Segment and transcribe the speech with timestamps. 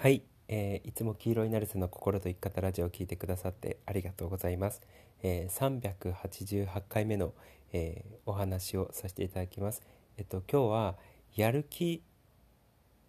[0.00, 4.80] はい、えー、いつも黄色いナルセの心と生き方ラジオを聞いてくださってありがとうございます。
[5.24, 7.34] えー、388回目の、
[7.72, 9.82] えー、お話をさせていただきます。
[10.16, 10.94] えっと今日は
[11.34, 12.04] やる気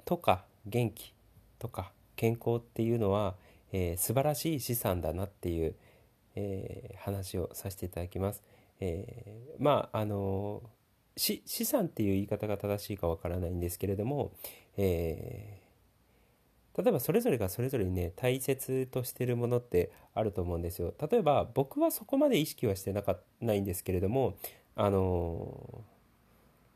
[0.04, 1.14] とか元気
[1.60, 3.36] とか健康っていうのは、
[3.72, 5.76] えー、素晴らしい資産だなっていう、
[6.34, 8.42] えー、話をさせていただきます。
[8.80, 10.64] えー、まああの
[11.16, 14.32] 資産っていう言い方が正しいかわからないんですけれども、
[14.76, 15.69] えー
[16.82, 24.38] 例えばそれぞれがそれぞれにね大切としてるものってあると思うんですよ例えば僕はそこまで意識はしてなかないんですけれども
[24.76, 25.84] あの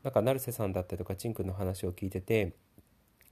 [0.02, 2.52] なんか成瀬さんだったりとかちんくんの話を聞いてて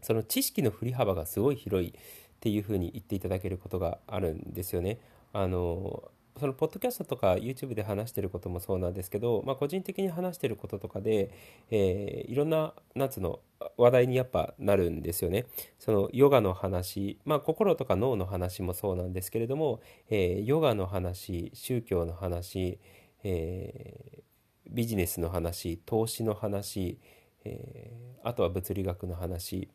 [0.01, 1.93] その知識の振り幅がすごい広いっ
[2.41, 4.98] ていうふうに言っていただけることがあるんですよね。
[5.32, 11.30] あのそのポッドキャストとか YouTube で話してることもそうなんですけど、まあ、個人的に話してることとかで、
[11.70, 13.40] えー、いろんな夏の
[13.77, 15.46] 話題にやっぱなるんですよね。
[15.78, 22.79] そのヨガの話、まあ、心とか脳の話もそうなんですけれども、えー、ヨガの話宗教の話、
[23.24, 24.23] えー、
[24.70, 26.98] ビジネスの話投資の話、
[27.45, 27.92] え
[28.23, 29.68] あとは物理学の話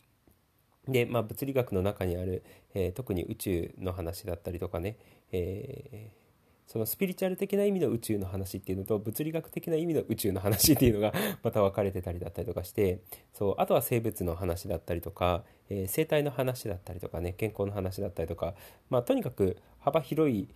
[0.88, 4.98] で、まあ、物理学の中にある、え特に宇宙の話だったりとかね、
[5.32, 6.27] えー
[6.68, 13.00] そのスピリチュアル的な意味の宇宙の話っていうのと物理学的な意味の宇宙の話っていうのが また分かれてたりだったりとかして
[13.34, 18.54] そうあとは生物の話だったりとか、えー、生態の話だったりとかね健康の話だったりとか、
[18.90, 20.50] まあ、とにかく幅広い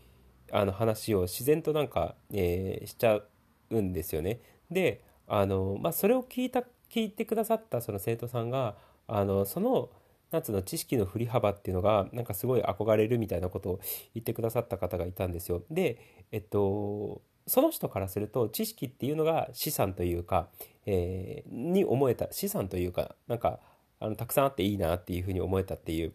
[0.51, 3.21] あの話を自然となんか、えー、しちゃ
[3.69, 4.41] うんですよね。
[4.69, 8.75] であの、まあ、それを聞いた聞いてくださったその生徒さんが
[9.07, 9.89] あのその
[10.31, 13.79] なんつうの知識の振り幅っていうのがなんかすごい憧れるみたいなことを
[14.13, 15.63] 言ってくださった方がいたんですよ。
[15.69, 15.97] で、
[16.31, 20.47] えっと、その人からすると知識っていうのが資産というか、
[20.85, 23.59] えー、に思えた資産というかなんか
[23.99, 26.13] あのたくさんあっていいなっていうふうに思えたっていう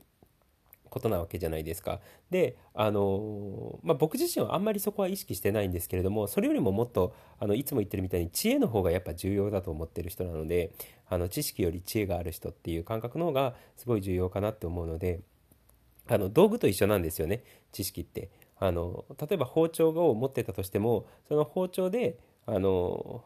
[0.91, 2.01] ことなわけじゃないですか。
[2.31, 10.73] で、あのまあ、僕自身はあんまりそこは意識してないんですけれどもそれよりももっとあのいつも言ってるみたいに知恵の方がやっぱ重要だと思ってる人なので
[11.09, 15.21] あの知識より知恵がある人っていう感覚の方がすごい重要かなって思うので
[16.09, 17.43] あの道具と一緒なんですよね
[17.73, 18.31] 知識って。
[18.59, 23.23] あの例えば包丁を持ってたとしてもその包丁であの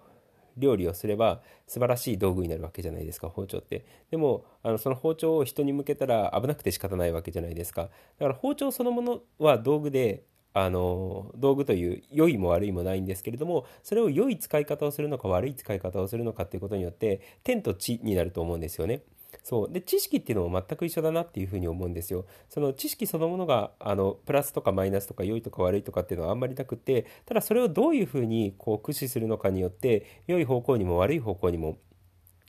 [0.61, 7.83] 料理をすれば素晴らしい道具になるわけじゃないですか包丁ってでもあのその包丁を人に向けたら危なくて仕方ないわけじゃないですか
[8.19, 10.23] だから包丁そのものは道具で
[10.53, 19.03] あの道具という良いも悪いもないんですけれどもそれを良い使い方をするのか悪い使い方をするのかっていうことによって天と地になると思うんですよね。
[19.43, 22.27] そうで知識っていうのも全く一緒だなっていうふうに思うんですよ。
[22.49, 31.79] その知識そのものがあのプラスとかマイナスとか良いとか悪いとかっていうのはあんまりなくてただそれをどういうふうにこう駆使するのかによって良い方向にも悪い方向にも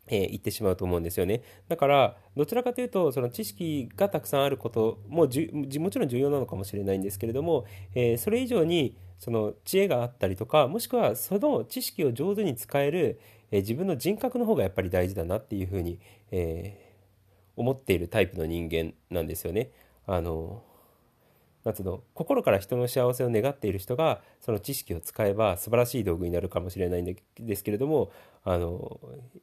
[0.08, 1.42] えー、言ってしまうと思うんですよね。
[1.70, 7.66] だからどちらかというとその知識がたくさんあることもじもちろん重要なのかもしれないんですけれども、
[7.96, 13.20] えー、それ以上にその知恵があったりとかもしくはその知識を上手に使える、
[13.52, 16.00] えー、自分の人格の方がやっぱり大事だなっていうふうに、
[16.32, 16.88] え
[17.56, 19.72] 思っているタイプの人間なんですよね。
[20.08, 20.64] あの
[21.64, 28.12] なんつうの心から人の幸せを願っている人がその知識を使えば素晴らしい道具になるかもしれないんですけれども
[28.44, 29.00] あの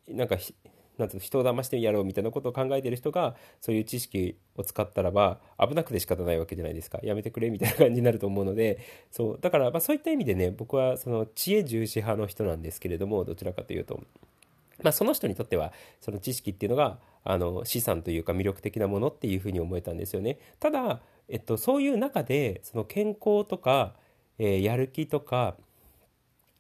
[0.09, 0.37] なんか
[0.99, 8.79] なんつうの人を騙してやろうみたいなことを考えてる人がそういう知識を使ったらば危なくて仕方ないわけじゃないですかやめてくれみたいな感じになると思うので
[9.11, 14.01] そうだからまあそういった意味でね僕はその知恵重視派の人なんですけれどもどちらかというと。
[14.81, 20.39] まあ、その人にとってはその知識っていうのがあの資産というか魅力的なものっていうふうに思えたんですよね。
[20.61, 23.95] ただえっと、そういう中でその健康とか、
[24.39, 25.57] えー、やる気とか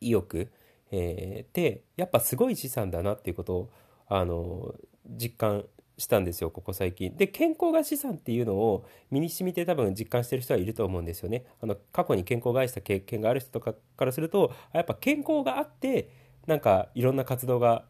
[0.00, 0.48] 意欲、
[0.90, 3.70] えー、ってやっぱすごい資産だなっていうことを
[4.08, 4.74] あの
[5.06, 5.64] 実感
[5.98, 7.16] したんですよここ最近。
[7.16, 11.44] で健康が資産っていうのを身に染みて多分実感してる人はいると思うんですよね。
[11.60, 16.10] あの過去に健康を害した経験がある人とかからするとやっぱ健康があって
[16.46, 17.84] なんかいろんな活動が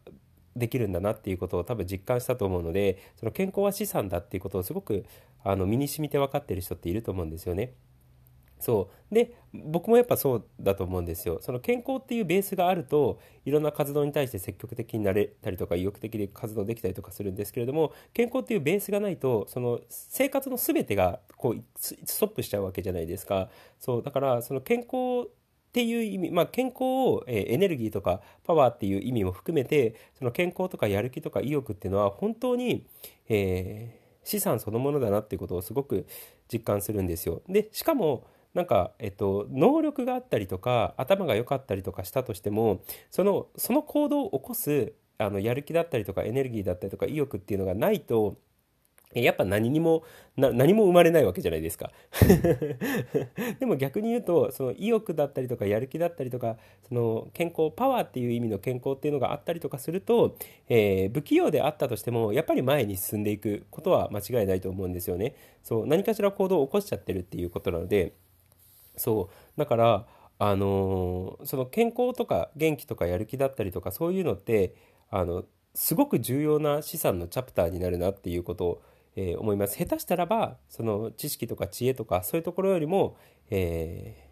[0.57, 5.05] できるんだなっていうことを多分実感したと思うのでその健康は資産だっていうことをすごく
[5.45, 7.75] あの身に染みて分かってる人っていると思うんですよね。
[8.59, 9.15] そう。
[9.15, 11.39] で僕もやっぱそうだと思うんですよ。
[11.41, 23.49] その健康っていうベースがあるといろんな活動に対して積極的になれたりとか意欲的で活動できたりとかするんですけれども健康っていうベースがないとその生活の全てがこうストップしちゃうわけじゃないですか。
[23.79, 24.03] そう。
[24.03, 25.29] だからその健康
[25.69, 32.87] っていう意味、まあ、健康を、え、エネルギーとかパワーっていう意味も含めてその健康とかやる気とか意欲っていうのは本当に、
[33.29, 36.07] えー、資産そのものだなっていうことをすごく
[36.53, 37.43] 実感するんですよ。
[37.49, 48.37] でしかもなんか、えっと、能力があったりとか頭が良かったりとかしたとしてもそのその行動を起こすあのやる気だったりとかエネルギーだったりとか意欲っていうのがないと
[49.15, 50.05] やっぱ何にも
[50.37, 51.91] 何も生まれないわけじゃないですか。
[53.59, 60.37] でも逆に言うとその意欲だったりとかやる気だったりとかその健康パワーっていう意味の健康っていうのがあったりとかすると、
[60.69, 65.35] えー、不器用であったとしてもやっぱり前に進んでいくことは間違いないと思うんですよね。
[65.63, 68.13] そう何かしら行動を起こしちゃってるっていうことなので
[68.99, 69.59] そう。
[69.59, 70.07] だから
[70.39, 74.75] あの、その健康とか元気とかやる気だったりとかそういうのって
[75.11, 78.83] あのすごく重要な資産のチャプターになるなっていうことを
[79.21, 79.77] えー、思います。
[79.77, 83.17] 下手したらばその知識とか知恵とかそういうところよりも、
[83.51, 84.29] え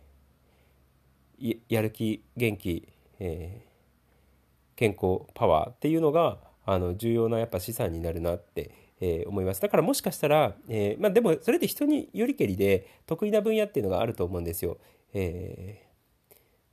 [1.40, 2.88] ー、やる気元気、
[3.19, 8.70] えー、健康パワーっていうのがあの重要なやっぱ資産になるなって、
[9.00, 9.60] えー、思います。
[9.60, 14.78] だからもしかしたら、えー、まあ、でもそれって人によりけりで得意な分野っていうのがあると思うんですよ。
[15.12, 15.82] え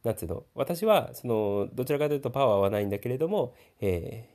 [0.04, 0.44] ー、なんつうの？
[0.56, 4.30] 私はそのどちらかというとパワーはないんだけれども、え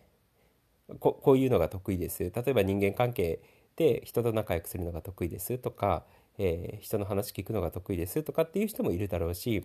[0.91, 2.23] ー、ここういうのが得意です。
[2.23, 3.41] 例えば人間関係
[3.77, 6.05] で人と仲良くするのが得意ですとか、
[6.37, 9.65] えー、人の話聞くのが得意ですとかっていう人もいるだろうし、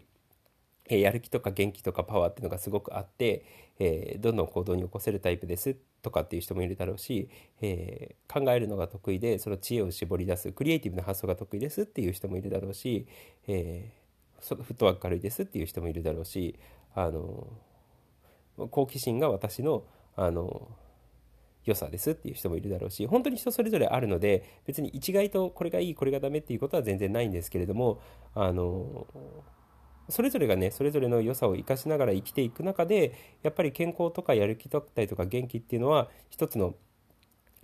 [0.89, 3.45] え、やる気とか元気とかパワーっていうのがすごくあって、
[3.79, 7.29] えー、どんどん行動に起こせるタイプですとかっていう人もいるだろうし、
[7.61, 13.07] え考えるのが得意でその知恵を絞り出すクリエイティブな発想が得意ですっていう人もいるだろうし、
[13.47, 13.91] え
[14.43, 16.59] フットワーク軽いですっていう人もいるだろうし
[16.95, 17.47] あの
[18.69, 19.83] 好奇心が私の
[20.15, 20.67] あの
[21.65, 28.01] 良さですっていう人もいるだろうし本当に人それぞれあるので別に一概とこれがいいこれがダメっていうことは全然ないんですけれども
[28.35, 29.07] あの
[30.09, 36.75] それぞれがねそれぞれの良さを生かしながら生きていく中でやっぱり健康とかやる気だったりとか元気っていうのは一つの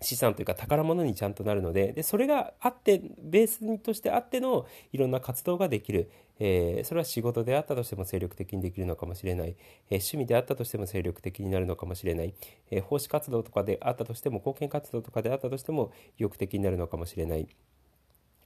[0.02, 6.10] 資産というか宝物にちゃんとなるのででそれがあってベースとしてあってのいろんな活動ができる、
[6.40, 9.58] えー、それは仕事であったとしても精力的にできるのかもしれない、
[9.90, 12.34] えー、趣味であったとしても精力的になるのかもしれない、
[12.72, 17.50] えー、奉仕活動とかであったとしても貢献活動とかであったとしても意欲的になるのかもしれない、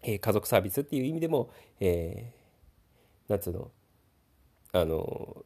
[0.01, 3.69] え家族サービスっていう意味でも、えー、なんつうの？
[4.74, 5.46] あの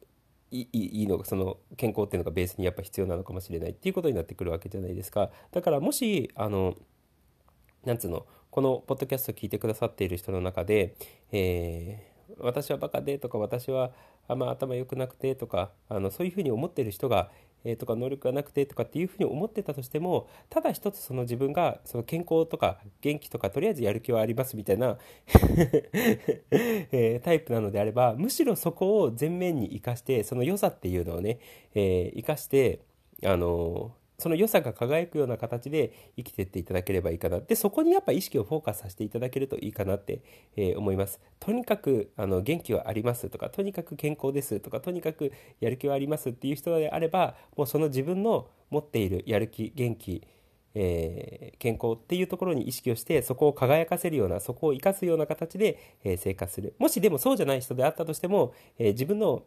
[0.50, 5.30] いいいのがその健康っていうのがベースにやっぱ必要なのかもしれないっていうことになってくるわけじゃないですか。
[5.52, 6.74] だからもしあの
[7.84, 10.96] なんつうのこのポッドキャストを聞いてくださっている人の中で、
[11.32, 13.92] えー、私はバカでとか私は
[14.26, 17.30] あんま頭良くなくてとかあのそういうふうに思ってる人が
[17.64, 24.98] えー、とか能力がなくてとかっていうふうに思ってたとしてもただ一つその自分がその健康とか元気とかとりあえずやる気はありますみたいな
[26.50, 31.38] えー、タイプなのであればむしろそこを前面に生かしてその良さっていうのをね、
[31.74, 32.80] えー、生かして
[33.24, 37.38] あのその良さが輝くような形で生きてっていただければいいかな。
[37.38, 40.22] でそこにやっぱ意識をフォーカスさせていただけるといいかなって、
[40.56, 41.20] えー、思います。
[41.38, 50.26] とにかくあの元気はありますとかとにかく健康ですとかとにかくやる気はありますっていう人であればもうその自分の持っているやる気元気
[50.74, 56.74] えー、健康っていうところに意識をしてそこを輝かせるようなそこを生かすような形で、えー、生活する。
[56.78, 59.44] もしでもそうじゃない人であったとしても、えー、自分の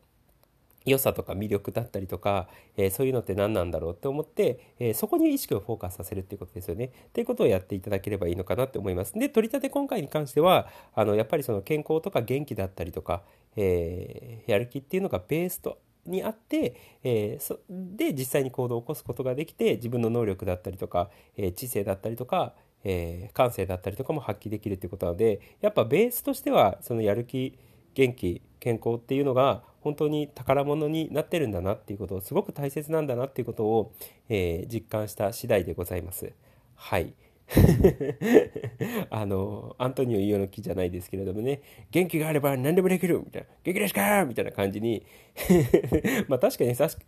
[0.86, 2.48] 良さとか魅力だったりとか、
[2.78, 6.86] えー、そういうのって何なんだろうって思って、えー、そこに意識をフォーカスさせるっていうことですよね。
[6.86, 9.14] っていうことをやっていただければいいのかなって思います。
[9.14, 13.24] で、取り立て今回に関しては、あの、やっぱりその健康とか元気だったりとか、
[13.56, 27.58] えー、やる気っていうのがベースとにあって、えー、で実際に行動を起こすことができて自分の能力だったりとか、え、知性だったりとか、え、感性だったりとかも発揮できるっていうことなのでやっぱベースとしてはそのやる気
[27.94, 33.94] 元気健康っていうのが本当に宝物になってるんだなっていうことをすごく大切なんだなっていうことを、
[34.30, 36.32] えー、実感した次第でございます。
[36.76, 37.14] はい。
[39.10, 45.04] あの、アントニオ猪の木じゃないですけれどもね、元気があれば何でもできるみたいな、元気ですかみたいな感じに
[46.30, 47.02] まあ確かにさしく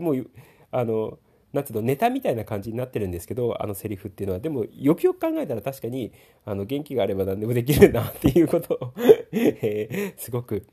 [0.00, 0.30] もう、
[0.70, 1.18] あの、
[1.52, 4.40] なんていうの、ネタみたいな感じになってるんですけど、あのセリフっていうのは。
[4.40, 6.12] でも、よくよく考えたら確かに、
[6.44, 8.92] あの、元気があれば何でもできるなっていうことを
[9.32, 10.66] えー、すごく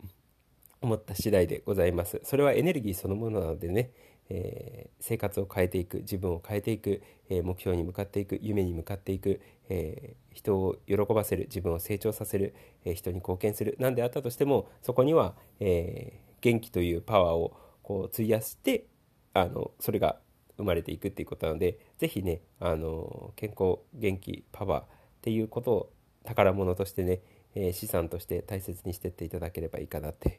[0.81, 2.19] 思った次第でございます。
[2.23, 3.91] それはエネルギーそのものなのでね、
[4.29, 12.53] えー、生活を変えていく自分を変えていく、えー、目標に向かっていく夢に向かっていく、えー、人を喜ばせる自分を成長させる、
[12.85, 18.85] え人に貢献する何であったとしてもそこには、え元気というパワーをこう費やして
[19.33, 20.17] あのそれが
[20.57, 24.85] 生まれていくっていうことなので是非ねあの健康元気パワーっ
[25.21, 25.89] ていうことを
[26.23, 27.21] 宝物としてね、
[27.55, 30.37] え資産として大切にしてっていただければいいかなって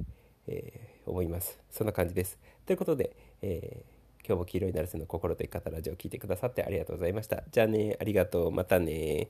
[0.48, 1.60] えー、思います。
[1.70, 2.38] そんな感じです。
[2.66, 7.44] ということで、えー、今日も黄色いナルセの心と生き方ラジオを聴いてくださってありがとうございました。
[7.52, 8.50] じゃあね、ありがとう。
[8.50, 9.28] またね。